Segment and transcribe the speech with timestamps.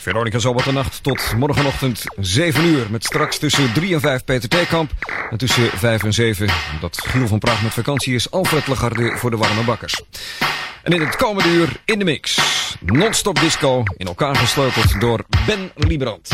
[0.00, 2.86] Veronica nacht tot morgenochtend 7 uur.
[2.90, 4.90] Met straks tussen 3 en 5 Peter Theekamp.
[5.30, 9.30] En tussen 5 en 7, omdat Giel van Praag met vakantie is, Alfred Lagarde voor
[9.30, 10.02] de warme bakkers.
[10.82, 12.38] En in het komende uur in de mix.
[12.80, 16.28] Non-stop disco, in elkaar gesleuteld door Ben Liebrand.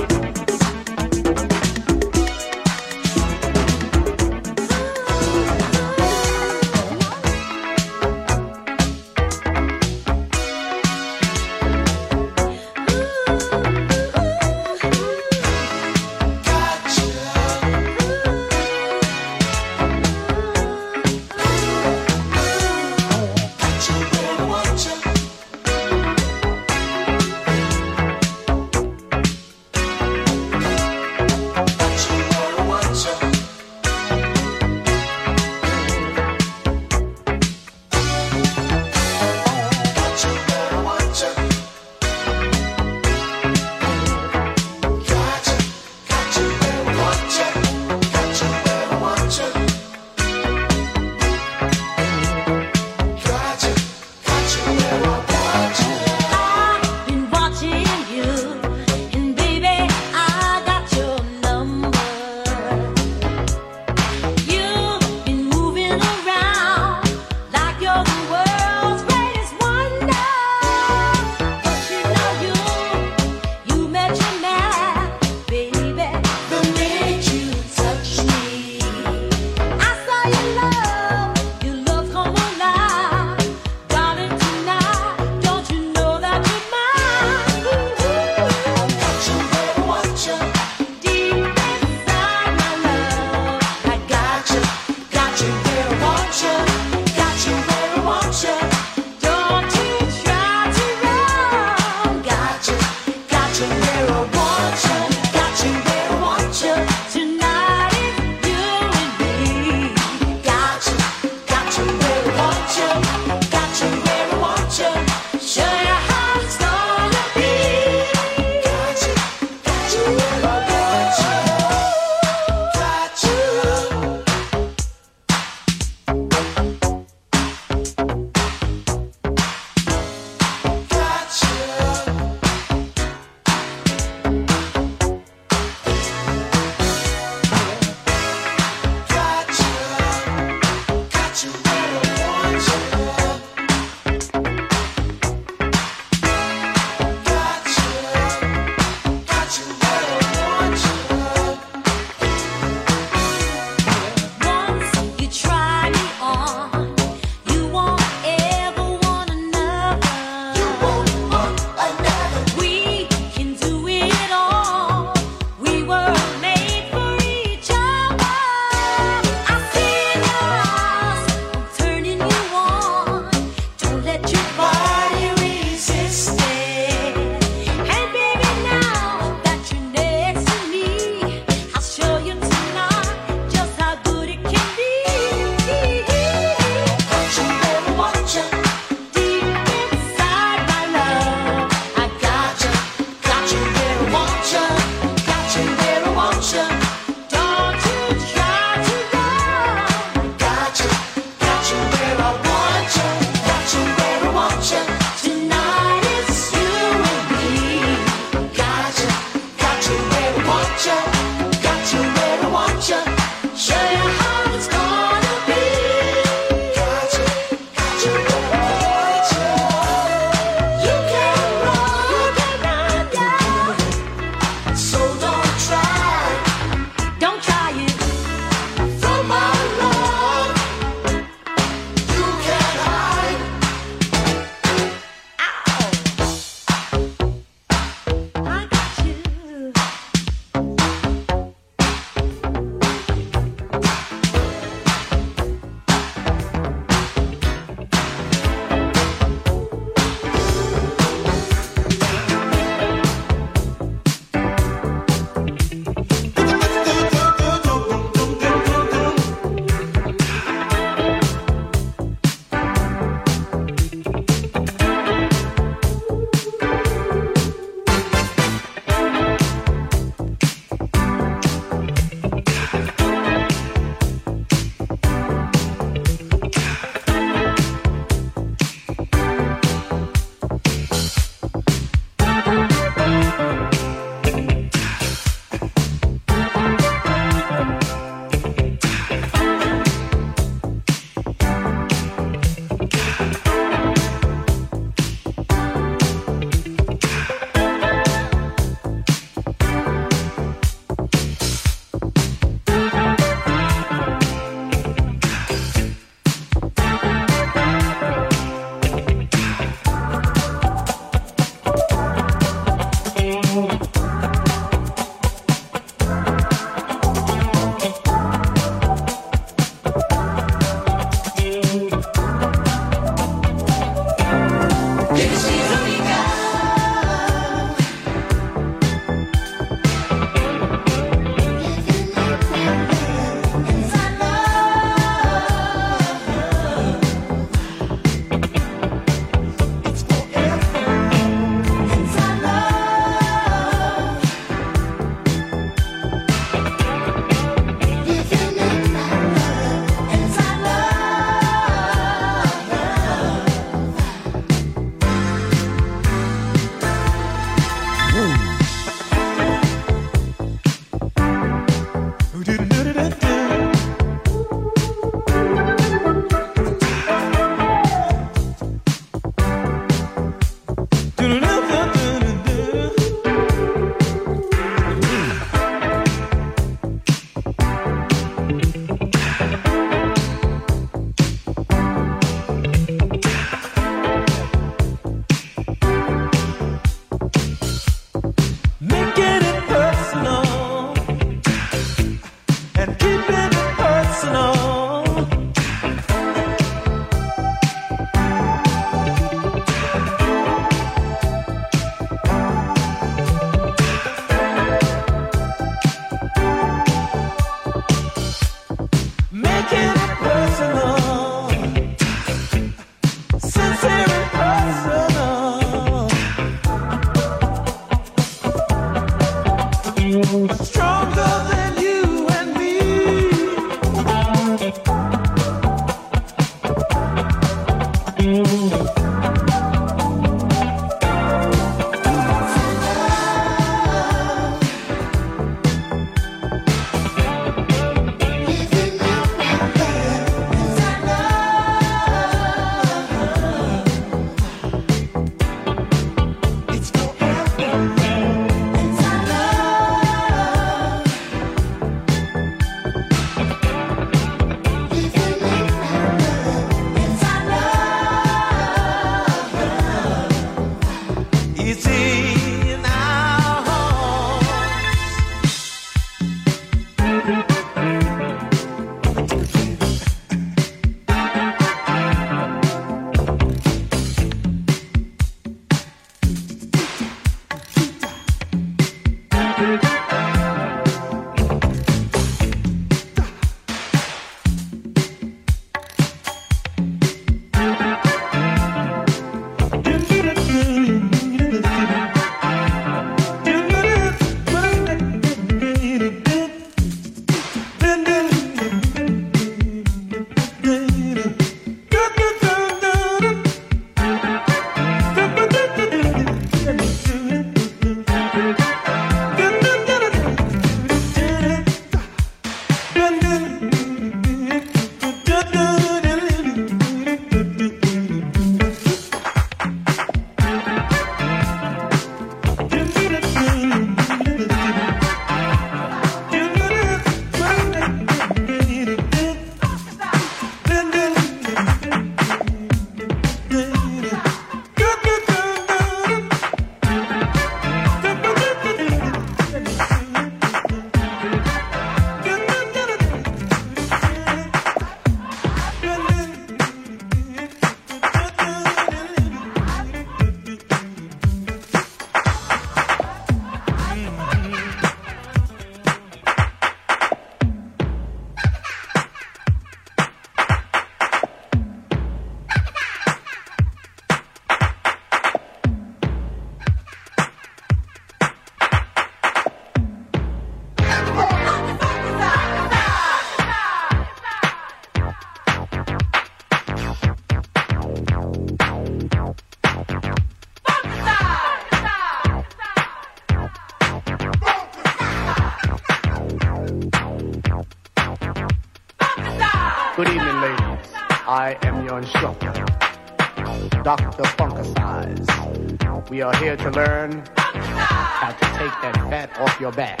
[593.96, 594.22] Dr.
[594.22, 596.08] Funkicize.
[596.08, 600.00] We are here to learn how to take that fat off your back,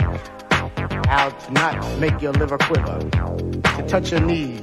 [1.06, 4.62] how to not make your liver quiver, to touch your knees,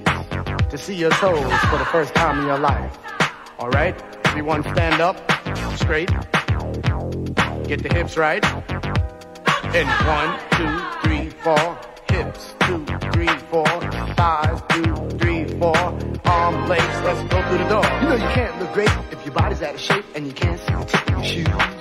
[0.70, 2.98] to see your toes for the first time in your life.
[3.60, 3.96] All right?
[4.26, 5.18] Everyone stand up,
[5.78, 6.10] straight.
[7.68, 8.44] Get the hips right.
[9.76, 11.89] And one, two, three, four.
[18.74, 21.79] great if your body's out of shape and you can't sound to your shoes.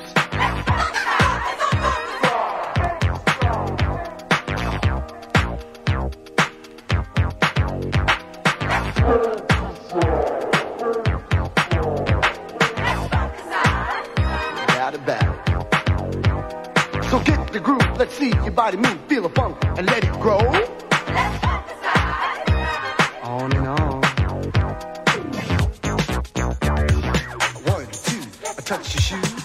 [28.69, 29.38] touch your shoes.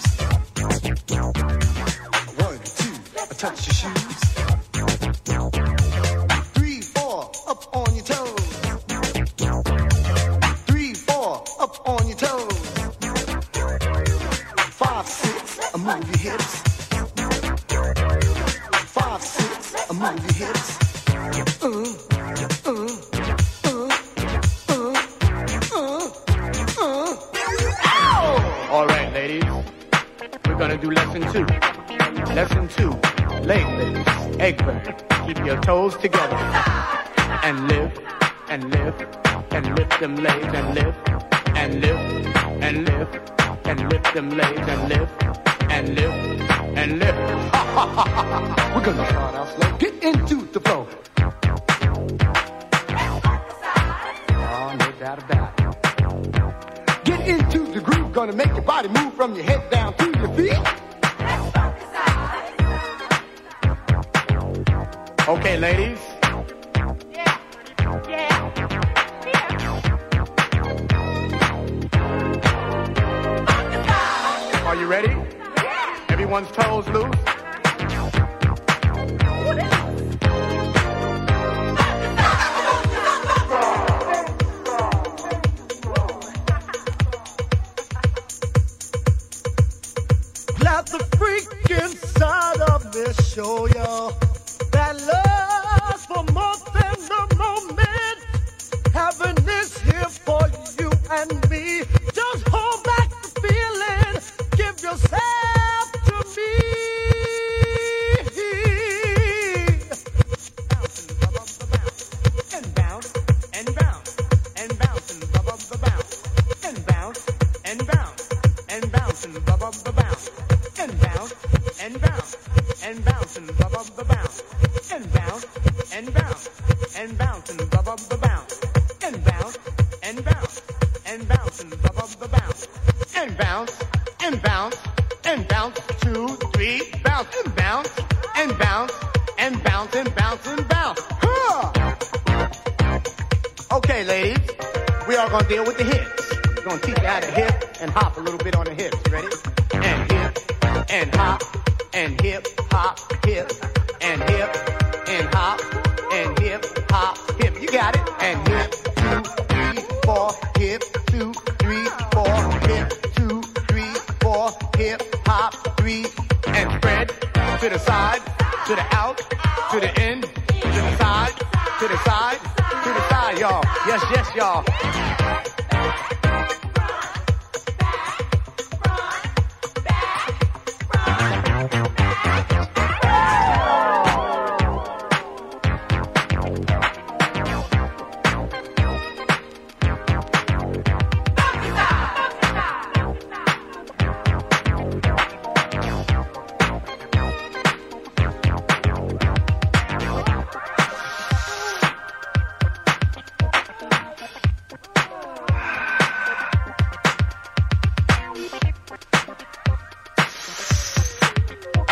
[145.54, 145.92] Vader with the hip.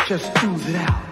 [0.08, 1.11] just ooze it out.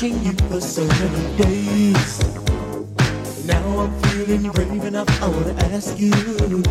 [0.00, 2.20] watching you for so many days.
[3.46, 6.67] Now I'm feeling brave enough, I wanna ask you.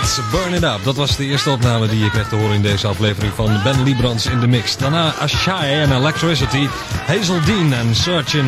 [0.00, 0.84] Met Burn It Up.
[0.84, 3.82] Dat was de eerste opname die je kreeg te horen in deze aflevering van Ben
[3.82, 4.76] Librans in de Mix.
[4.76, 6.66] Daarna Ashai en Electricity,
[7.06, 8.46] Hazel Dean en Searchin,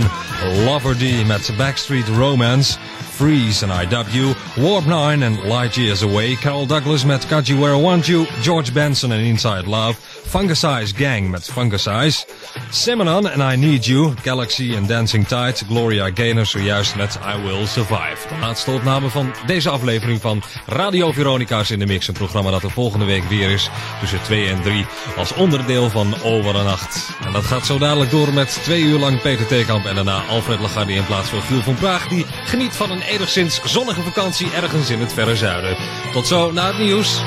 [0.65, 2.79] Lover D met Backstreet Romance,
[3.15, 7.83] Freeze and IW, Warp 9 en Light Years Away, Carol Douglas met You Where I
[7.83, 9.95] Want You, George Benson en Inside Love,
[10.27, 12.25] Fungicize Gang met Fungicize,
[12.71, 17.67] Simonon and I Need You, Galaxy and Dancing Tide, Gloria Gaynor zojuist met I Will
[17.67, 18.20] Survive.
[18.51, 22.09] Laatste opname van deze aflevering van Radio Veronica's in de Mix.
[22.09, 23.71] Een programma dat er volgende week weer is
[24.01, 24.87] tussen 2 en 3
[25.17, 27.11] als onderdeel van Over de Nacht.
[27.25, 30.61] En dat gaat zo dadelijk door met twee uur lang Peter Theekamp en daarna Alfred
[30.61, 32.09] Lagarde in plaats van Giel van Praag.
[32.09, 35.77] Die geniet van een enigszins zonnige vakantie ergens in het verre zuiden.
[36.13, 37.21] Tot zo na het nieuws.